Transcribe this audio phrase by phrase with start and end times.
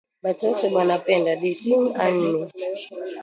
[0.23, 2.47] Batoto banapenda dissin annimé